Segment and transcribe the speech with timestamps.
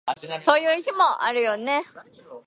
[0.41, 1.83] そういう日もあるよね